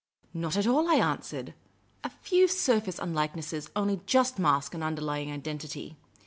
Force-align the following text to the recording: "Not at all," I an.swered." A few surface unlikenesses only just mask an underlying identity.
"Not 0.33 0.57
at 0.57 0.65
all," 0.65 0.89
I 0.89 0.95
an.swered." 0.95 1.53
A 2.03 2.09
few 2.09 2.47
surface 2.47 2.97
unlikenesses 2.99 3.69
only 3.75 4.01
just 4.07 4.39
mask 4.39 4.73
an 4.73 4.81
underlying 4.81 5.31
identity. 5.31 5.95